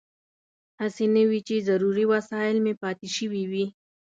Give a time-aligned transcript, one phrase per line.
[0.81, 3.65] هسې نه وي چې ضروري وسایل مې پاتې شوي وي.